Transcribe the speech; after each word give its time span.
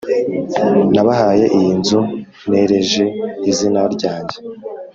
nabahaye 0.93 1.45
iyi 1.57 1.71
nzu 1.79 1.99
nereje 2.51 3.03
izina 3.49 3.81
ryanjye 3.93 4.37